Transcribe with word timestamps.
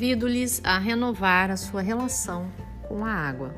Convido-lhes 0.00 0.62
a 0.64 0.78
renovar 0.78 1.50
a 1.50 1.58
sua 1.58 1.82
relação 1.82 2.50
com 2.88 3.04
a 3.04 3.12
água. 3.12 3.54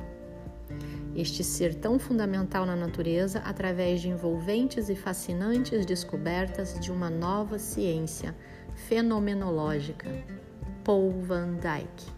Este 1.14 1.44
ser 1.44 1.76
tão 1.76 2.00
fundamental 2.00 2.66
na 2.66 2.74
natureza 2.74 3.38
através 3.44 4.00
de 4.00 4.08
envolventes 4.08 4.88
e 4.88 4.96
fascinantes 4.96 5.86
descobertas 5.86 6.80
de 6.80 6.90
uma 6.90 7.08
nova 7.08 7.60
ciência 7.60 8.34
fenomenológica. 8.88 10.10
Paul 10.82 11.12
Van 11.12 11.58
Dyke. 11.60 12.10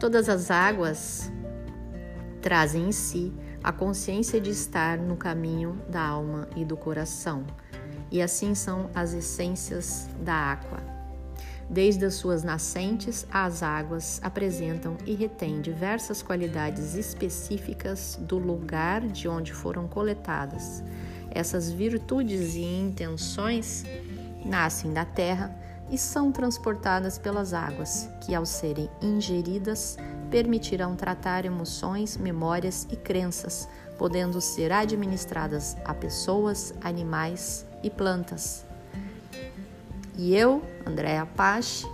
Todas 0.00 0.30
as 0.30 0.50
águas 0.50 1.30
trazem 2.40 2.88
em 2.88 2.92
si 2.92 3.30
a 3.62 3.74
consciência 3.74 4.40
de 4.40 4.48
estar 4.48 4.96
no 4.96 5.18
caminho 5.18 5.78
da 5.86 6.00
alma 6.00 6.48
e 6.56 6.64
do 6.64 6.78
coração, 6.78 7.44
e 8.10 8.22
assim 8.22 8.54
são 8.54 8.88
as 8.94 9.12
essências 9.12 10.08
da 10.24 10.32
água. 10.32 10.91
Desde 11.72 12.04
as 12.04 12.16
suas 12.16 12.44
nascentes, 12.44 13.26
as 13.32 13.62
águas 13.62 14.20
apresentam 14.22 14.94
e 15.06 15.14
retêm 15.14 15.62
diversas 15.62 16.20
qualidades 16.20 16.94
específicas 16.94 18.18
do 18.20 18.36
lugar 18.36 19.00
de 19.00 19.26
onde 19.26 19.54
foram 19.54 19.88
coletadas. 19.88 20.84
Essas 21.30 21.72
virtudes 21.72 22.56
e 22.56 22.62
intenções 22.62 23.84
nascem 24.44 24.92
da 24.92 25.06
terra 25.06 25.50
e 25.90 25.96
são 25.96 26.30
transportadas 26.30 27.16
pelas 27.16 27.54
águas, 27.54 28.06
que, 28.20 28.34
ao 28.34 28.44
serem 28.44 28.90
ingeridas, 29.00 29.96
permitirão 30.30 30.94
tratar 30.94 31.46
emoções, 31.46 32.18
memórias 32.18 32.86
e 32.90 32.96
crenças, 32.96 33.66
podendo 33.96 34.42
ser 34.42 34.72
administradas 34.72 35.74
a 35.86 35.94
pessoas, 35.94 36.74
animais 36.82 37.64
e 37.82 37.88
plantas. 37.88 38.70
E 40.16 40.36
eu, 40.36 40.62
Andréa 40.86 41.24
Pache, 41.24 41.86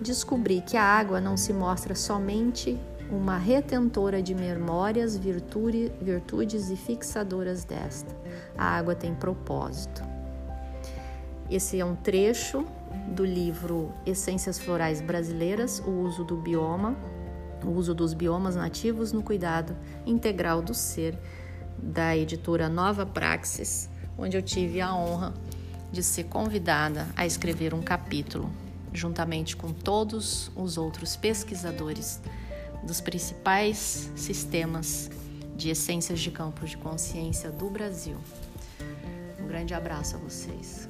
descobri 0.00 0.60
que 0.60 0.76
a 0.76 0.84
água 0.84 1.20
não 1.20 1.36
se 1.36 1.52
mostra 1.52 1.94
somente 1.94 2.78
uma 3.10 3.38
retentora 3.38 4.22
de 4.22 4.34
memórias, 4.34 5.16
virtude, 5.16 5.92
virtudes 6.00 6.70
e 6.70 6.76
fixadoras 6.76 7.64
desta. 7.64 8.14
A 8.56 8.64
água 8.64 8.94
tem 8.94 9.14
propósito. 9.14 10.02
Esse 11.50 11.78
é 11.78 11.84
um 11.84 11.94
trecho 11.94 12.66
do 13.08 13.24
livro 13.24 13.92
Essências 14.06 14.58
Florais 14.58 15.00
Brasileiras, 15.00 15.80
o 15.80 15.90
uso 15.90 16.24
do 16.24 16.36
bioma, 16.36 16.96
o 17.64 17.70
uso 17.70 17.94
dos 17.94 18.14
biomas 18.14 18.56
nativos 18.56 19.12
no 19.12 19.22
cuidado 19.22 19.76
integral 20.06 20.62
do 20.62 20.74
ser, 20.74 21.18
da 21.78 22.16
editora 22.16 22.68
Nova 22.68 23.04
Praxis, 23.04 23.90
onde 24.16 24.36
eu 24.36 24.42
tive 24.42 24.80
a 24.80 24.94
honra 24.94 25.34
de 25.94 26.02
ser 26.02 26.24
convidada 26.24 27.08
a 27.16 27.24
escrever 27.24 27.72
um 27.72 27.80
capítulo, 27.80 28.50
juntamente 28.92 29.56
com 29.56 29.72
todos 29.72 30.50
os 30.54 30.76
outros 30.76 31.16
pesquisadores 31.16 32.20
dos 32.82 33.00
principais 33.00 34.10
sistemas 34.14 35.10
de 35.56 35.70
essências 35.70 36.20
de 36.20 36.30
campos 36.30 36.70
de 36.70 36.76
consciência 36.76 37.50
do 37.50 37.70
Brasil. 37.70 38.16
Um 39.40 39.46
grande 39.46 39.72
abraço 39.72 40.16
a 40.16 40.18
vocês. 40.18 40.88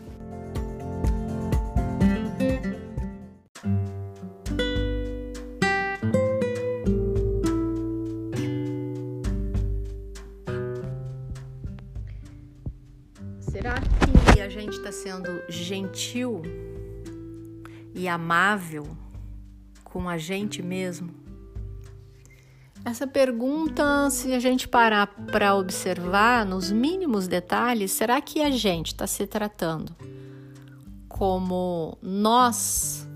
Está 14.85 14.93
sendo 14.93 15.43
gentil 15.49 16.43
e 17.95 18.07
amável 18.07 18.87
com 19.83 20.07
a 20.07 20.19
gente 20.19 20.63
mesmo? 20.63 21.11
Essa 22.85 23.07
pergunta, 23.07 24.11
se 24.11 24.35
a 24.35 24.39
gente 24.39 24.69
parar 24.69 25.07
para 25.33 25.55
observar 25.55 26.45
nos 26.45 26.71
mínimos 26.71 27.27
detalhes, 27.27 27.93
será 27.93 28.21
que 28.21 28.43
a 28.43 28.51
gente 28.51 28.89
está 28.89 29.07
se 29.07 29.27
tratando 29.27 29.97
como 31.09 31.97
nós 32.03 33.09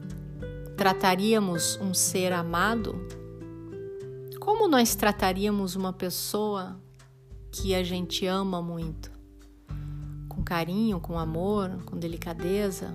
trataríamos 0.74 1.78
um 1.82 1.92
ser 1.92 2.32
amado? 2.32 2.94
Como 4.40 4.68
nós 4.68 4.94
trataríamos 4.94 5.76
uma 5.76 5.92
pessoa 5.92 6.80
que 7.52 7.74
a 7.74 7.82
gente 7.82 8.24
ama 8.24 8.62
muito? 8.62 9.17
Carinho, 10.48 10.98
com 10.98 11.18
amor, 11.18 11.78
com 11.84 11.98
delicadeza, 11.98 12.94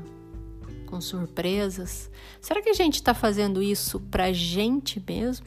com 0.87 0.99
surpresas? 0.99 2.09
Será 2.41 2.63
que 2.63 2.69
a 2.69 2.73
gente 2.73 2.95
está 2.95 3.13
fazendo 3.13 3.61
isso 3.61 3.99
para 3.99 4.33
gente 4.33 4.99
mesmo? 5.07 5.45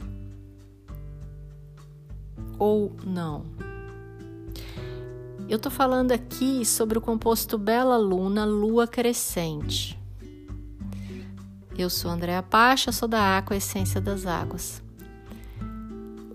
Ou 2.57 2.95
não? 3.05 3.43
Eu 5.49 5.59
tô 5.59 5.69
falando 5.69 6.13
aqui 6.13 6.63
sobre 6.63 6.97
o 6.97 7.01
composto 7.01 7.57
Bela 7.57 7.97
Luna 7.97 8.45
Lua 8.45 8.87
Crescente. 8.87 9.99
Eu 11.77 11.89
sou 11.89 12.09
Andréa 12.09 12.41
Pacha, 12.41 12.93
sou 12.93 13.09
da 13.09 13.37
Aqua 13.37 13.57
Essência 13.57 13.99
das 13.99 14.25
Águas. 14.25 14.81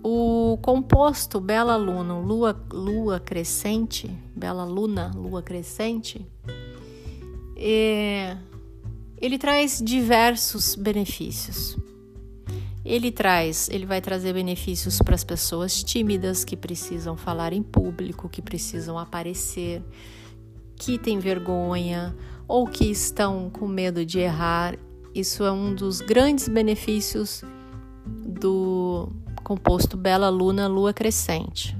O 0.03 0.57
composto 0.61 1.39
Bela 1.39 1.77
Luna 1.77 2.19
Lua, 2.19 2.61
Lua 2.73 3.21
Crescente, 3.21 4.11
Bela 4.35 4.65
Luna 4.65 5.13
Lua 5.15 5.41
Crescente, 5.41 6.27
é, 7.55 8.35
ele 9.17 9.37
traz 9.37 9.81
diversos 9.81 10.75
benefícios. 10.75 11.77
Ele 12.83 13.09
traz, 13.09 13.69
ele 13.69 13.85
vai 13.85 14.01
trazer 14.01 14.33
benefícios 14.33 14.99
para 14.99 15.15
as 15.15 15.23
pessoas 15.23 15.81
tímidas 15.81 16.43
que 16.43 16.57
precisam 16.57 17.15
falar 17.15 17.53
em 17.53 17.63
público, 17.63 18.27
que 18.27 18.41
precisam 18.41 18.99
aparecer, 18.99 19.81
que 20.75 20.97
têm 20.97 21.17
vergonha 21.17 22.13
ou 22.45 22.67
que 22.67 22.91
estão 22.91 23.49
com 23.49 23.65
medo 23.65 24.05
de 24.05 24.19
errar. 24.19 24.77
Isso 25.15 25.45
é 25.45 25.51
um 25.53 25.73
dos 25.73 26.01
grandes 26.01 26.49
benefícios 26.49 27.41
do 28.05 28.72
composto 29.43 29.95
Bela 29.97 30.29
Luna 30.29 30.67
Lua 30.67 30.93
Crescente. 30.93 31.77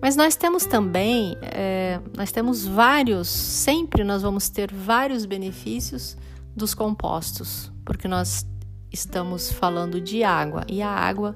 Mas 0.00 0.16
nós 0.16 0.36
temos 0.36 0.66
também, 0.66 1.36
é, 1.40 1.98
nós 2.14 2.30
temos 2.30 2.66
vários, 2.66 3.26
sempre 3.26 4.04
nós 4.04 4.20
vamos 4.20 4.50
ter 4.50 4.70
vários 4.70 5.24
benefícios 5.24 6.16
dos 6.54 6.74
compostos, 6.74 7.72
porque 7.86 8.06
nós 8.06 8.46
estamos 8.92 9.50
falando 9.50 10.00
de 10.00 10.22
água 10.22 10.64
e 10.68 10.82
a 10.82 10.90
água 10.90 11.34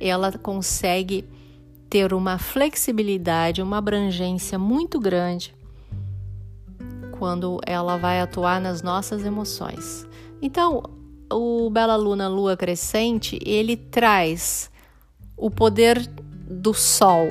ela 0.00 0.32
consegue 0.32 1.28
ter 1.88 2.12
uma 2.12 2.38
flexibilidade, 2.38 3.62
uma 3.62 3.78
abrangência 3.78 4.58
muito 4.58 4.98
grande 4.98 5.54
quando 7.18 7.60
ela 7.66 7.96
vai 7.96 8.20
atuar 8.20 8.60
nas 8.60 8.82
nossas 8.82 9.24
emoções. 9.24 10.06
Então, 10.40 10.82
o 11.32 11.68
Bela 11.70 11.96
Luna 11.96 12.28
Lua 12.28 12.56
Crescente, 12.56 13.38
ele 13.44 13.76
traz 13.76 14.70
o 15.36 15.50
poder 15.50 16.06
do 16.06 16.72
sol, 16.74 17.28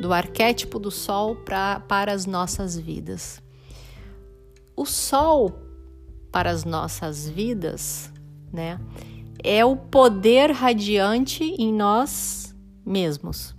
do 0.00 0.12
arquétipo 0.12 0.78
do 0.78 0.90
sol 0.90 1.36
pra, 1.36 1.80
para 1.80 2.12
as 2.12 2.26
nossas 2.26 2.78
vidas. 2.78 3.42
O 4.76 4.84
sol 4.86 5.52
para 6.32 6.50
as 6.50 6.64
nossas 6.64 7.28
vidas 7.28 8.12
né? 8.54 8.78
É 9.42 9.64
o 9.64 9.76
poder 9.76 10.52
radiante 10.52 11.42
em 11.42 11.72
nós 11.72 12.54
mesmos. 12.86 13.54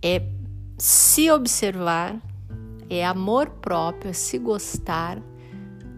É 0.00 0.22
se 0.78 1.30
observar, 1.30 2.16
é 2.88 3.04
amor 3.04 3.50
próprio, 3.50 4.10
é 4.10 4.14
se 4.14 4.38
gostar 4.38 5.20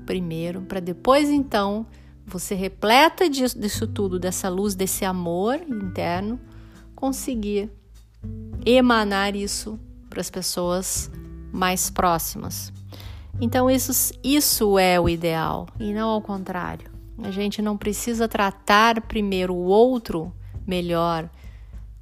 primeiro, 0.04 0.62
para 0.62 0.81
depois 0.81 1.28
então 1.31 1.87
você 2.26 2.54
repleta 2.54 3.28
disso, 3.28 3.58
disso 3.58 3.87
tudo, 3.87 4.19
dessa 4.19 4.49
luz, 4.49 4.75
desse 4.75 5.04
amor 5.04 5.60
interno, 5.69 6.40
conseguir 6.94 7.70
emanar 8.64 9.34
isso 9.34 9.78
para 10.08 10.20
as 10.20 10.31
pessoas 10.31 11.10
mais 11.52 11.90
próximas. 11.90 12.72
Então, 13.40 13.70
isso, 13.70 14.14
isso 14.22 14.78
é 14.78 15.00
o 15.00 15.08
ideal 15.08 15.66
e 15.81 15.93
não 15.93 16.08
ao 16.08 16.22
contrário. 16.22 16.90
A 17.22 17.31
gente 17.31 17.60
não 17.60 17.76
precisa 17.76 18.28
tratar 18.28 19.00
primeiro 19.02 19.54
o 19.54 19.64
outro 19.64 20.32
melhor, 20.66 21.28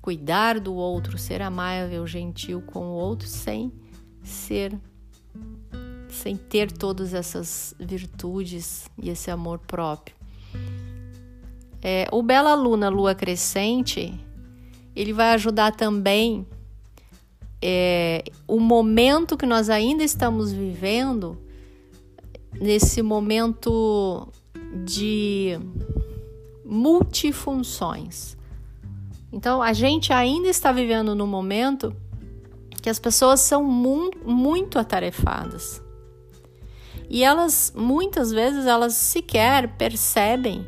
cuidar 0.01 0.61
do 0.61 0.75
outro, 0.75 1.19
ser 1.19 1.43
amável, 1.43 2.07
gentil 2.07 2.63
com 2.63 2.81
o 2.81 2.93
outro, 2.93 3.27
sem 3.27 3.73
ser, 4.23 4.79
sem 6.21 6.37
ter 6.37 6.71
todas 6.71 7.15
essas 7.15 7.75
virtudes 7.79 8.89
e 9.03 9.09
esse 9.09 9.31
amor 9.31 9.59
próprio. 9.59 10.15
É, 11.83 12.07
o 12.13 12.23
Bela 12.23 12.55
Luna 12.55 12.91
Lua 12.91 13.15
Crescente, 13.15 14.13
ele 14.95 15.13
vai 15.15 15.33
ajudar 15.33 15.75
também 15.75 16.47
é, 17.63 18.23
o 18.47 18.61
momento 18.61 19.37
que 19.37 19.47
nós 19.47 19.71
ainda 19.71 20.05
estamos 20.05 20.53
vivendo 20.53 21.39
nesse 22.61 23.01
momento 23.01 24.29
de 24.85 25.59
multifunções. 26.65 28.37
Então, 29.33 29.63
a 29.63 29.73
gente 29.73 30.13
ainda 30.13 30.49
está 30.49 30.71
vivendo 30.71 31.15
no 31.15 31.27
momento 31.27 31.97
que 32.83 32.91
as 32.91 32.99
pessoas 32.99 33.41
são 33.41 33.65
mu 33.65 34.11
muito 34.25 34.79
atarefadas. 34.79 35.83
E 37.13 37.25
elas, 37.25 37.73
muitas 37.75 38.31
vezes, 38.31 38.67
elas 38.67 38.95
sequer 38.95 39.77
percebem 39.77 40.65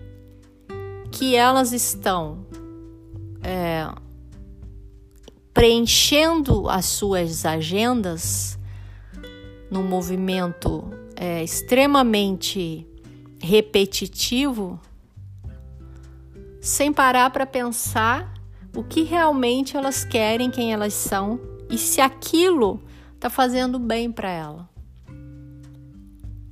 que 1.12 1.37
elas 1.37 1.73
estão 1.73 2.44
é, 3.44 3.89
preenchendo 5.55 6.69
as 6.69 6.87
suas 6.87 7.47
agendas 7.47 8.59
num 9.71 9.85
movimento 9.85 10.91
é, 11.15 11.44
extremamente 11.44 12.85
repetitivo, 13.41 14.81
sem 16.61 16.93
parar 16.93 17.31
para 17.31 17.47
pensar 17.47 18.35
o 18.75 18.83
que 18.83 19.05
realmente 19.05 19.77
elas 19.77 20.05
querem, 20.05 20.50
quem 20.50 20.73
elas 20.73 20.93
são 20.93 21.39
e 21.71 21.79
se 21.79 22.00
aquilo 22.00 22.83
está 23.15 23.31
fazendo 23.31 23.79
bem 23.79 24.11
para 24.11 24.31
ela. 24.31 24.72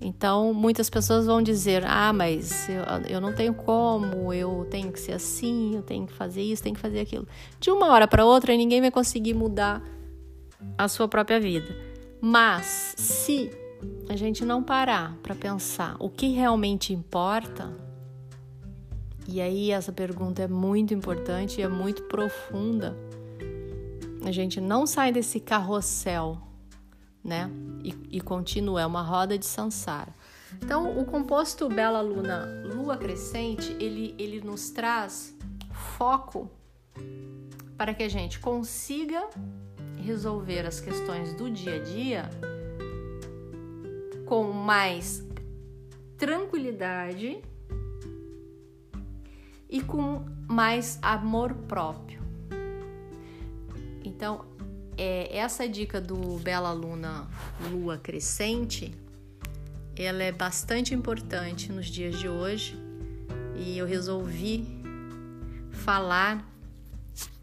Então, 0.00 0.55
muitas 0.55 0.88
pessoas 0.88 1.26
vão 1.26 1.43
dizer: 1.43 1.85
ah, 1.85 2.12
mas 2.12 2.69
eu, 2.69 2.82
eu, 3.08 3.20
não 3.20 3.35
tenho 3.35 3.52
como, 3.52 4.32
eu 4.32 4.67
tenho 4.70 4.91
que 4.91 4.99
ser 4.99 5.12
assim, 5.12 5.76
eu 5.76 5.82
tenho 5.82 6.06
que 6.06 6.12
fazer 6.12 6.43
isso, 6.43 6.62
tenho 6.62 6.75
que 6.75 6.81
fazer 6.81 7.00
aquilo. 7.00 7.29
De 7.58 7.70
uma 7.70 7.88
hora 7.88 8.08
para 8.08 8.25
outra, 8.25 8.56
ninguém 8.56 8.81
vai 8.81 8.91
conseguir 8.91 9.35
mudar 9.35 9.82
a 10.79 10.88
sua 10.88 11.06
própria 11.06 11.38
vida. 11.38 11.76
Mas, 12.20 12.94
se 12.97 13.50
a 14.08 14.17
gente 14.17 14.44
não 14.44 14.62
parar 14.62 15.17
para 15.23 15.35
pensar 15.35 15.97
o 15.99 16.08
que 16.08 16.29
realmente 16.29 16.94
importa, 16.94 17.70
e 19.29 19.41
aí 19.41 19.70
essa 19.70 19.93
pergunta 19.93 20.43
é 20.43 20.49
muito 20.49 20.94
importante 20.94 21.61
e 21.61 21.62
é 21.62 21.69
muito 21.69 22.05
profunda, 22.05 22.97
a 24.25 24.32
gente 24.32 24.61
não 24.61 24.87
sai 24.87 25.12
desse 25.12 25.41
carrossel 25.41 26.38
né? 27.25 27.50
E, 27.82 27.94
e 28.11 28.20
continua, 28.20 28.82
é 28.82 28.87
uma 28.87 29.02
roda 29.02 29.38
de 29.38 29.46
Sansara. 29.46 30.14
Então, 30.62 30.99
o 30.99 31.05
composto 31.05 31.69
Bela 31.69 32.00
Luna 32.00 32.46
Lua 32.75 32.96
Crescente, 32.96 33.76
ele, 33.78 34.14
ele 34.19 34.40
nos 34.40 34.70
traz 34.70 35.37
foco 35.96 36.50
para 37.76 37.94
que 37.94 38.02
a 38.02 38.08
gente 38.08 38.40
consiga 38.40 39.28
resolver 39.96 40.67
as 40.67 40.81
questões 40.81 41.34
do 41.34 41.50
dia 41.50 41.76
a 41.76 41.78
dia 41.78 42.31
com 44.26 44.52
mais 44.52 45.25
tranquilidade 46.16 47.40
e 49.69 49.81
com 49.81 50.25
mais 50.49 50.99
amor 51.00 51.55
próprio. 51.55 52.20
Então, 54.05 54.44
é, 55.00 55.35
essa 55.35 55.67
dica 55.67 55.99
do 55.99 56.37
Bela 56.41 56.73
Luna 56.73 57.26
Lua 57.70 57.97
Crescente, 57.97 58.94
ela 59.97 60.23
é 60.23 60.31
bastante 60.31 60.93
importante 60.93 61.73
nos 61.73 61.87
dias 61.87 62.19
de 62.19 62.29
hoje 62.29 62.79
e 63.56 63.79
eu 63.79 63.87
resolvi 63.87 64.69
falar 65.73 66.47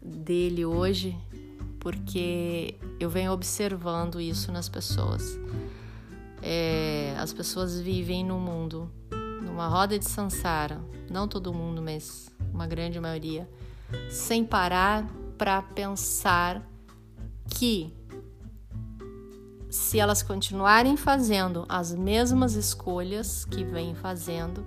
dele 0.00 0.64
hoje 0.64 1.18
porque 1.80 2.76
eu 3.00 3.10
venho 3.10 3.32
observando 3.32 4.20
isso 4.20 4.52
nas 4.52 4.68
pessoas. 4.68 5.36
É, 6.40 7.16
as 7.18 7.32
pessoas 7.32 7.80
vivem 7.80 8.24
no 8.24 8.38
mundo, 8.38 8.88
numa 9.42 9.66
roda 9.66 9.98
de 9.98 10.08
sansara, 10.08 10.80
não 11.10 11.26
todo 11.26 11.52
mundo, 11.52 11.82
mas 11.82 12.30
uma 12.54 12.68
grande 12.68 13.00
maioria, 13.00 13.50
sem 14.08 14.44
parar 14.44 15.04
para 15.36 15.60
pensar 15.60 16.64
que 17.48 17.92
se 19.70 19.98
elas 19.98 20.22
continuarem 20.22 20.96
fazendo 20.96 21.64
as 21.68 21.94
mesmas 21.94 22.54
escolhas 22.54 23.44
que 23.44 23.64
vêm 23.64 23.94
fazendo, 23.94 24.64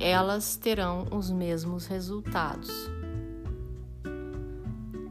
elas 0.00 0.56
terão 0.56 1.06
os 1.12 1.30
mesmos 1.30 1.86
resultados. 1.86 2.70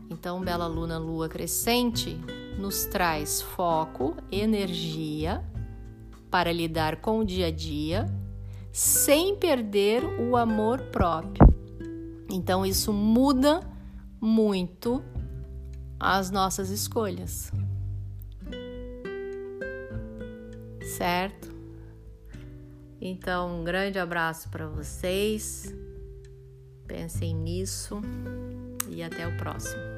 Então, 0.10 0.42
Bela 0.42 0.68
Luna 0.68 0.98
Lua 0.98 1.30
Crescente 1.30 2.20
nos 2.58 2.86
traz 2.86 3.42
foco, 3.42 4.16
energia 4.32 5.44
para 6.30 6.52
lidar 6.52 6.98
com 6.98 7.20
o 7.20 7.26
dia 7.26 7.48
a 7.48 7.52
dia, 7.52 8.06
sem 8.72 9.36
perder 9.36 10.04
o 10.04 10.36
amor 10.36 10.82
próprio. 10.92 11.48
Então, 12.30 12.66
isso 12.66 12.94
muda 12.94 13.62
muito 14.20 15.04
as 16.02 16.32
nossas 16.32 16.72
escolhas. 16.72 17.52
Certo? 20.98 21.52
Então, 23.00 23.62
um 23.62 23.64
grande 23.64 24.00
abraço 24.00 24.50
para 24.50 24.68
vocês. 24.68 25.74
Pensem 26.88 27.36
nisso 27.36 28.02
e 28.90 29.04
até 29.04 29.28
o 29.28 29.38
próximo. 29.38 29.91